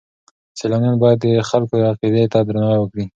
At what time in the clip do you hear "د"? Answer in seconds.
1.25-1.27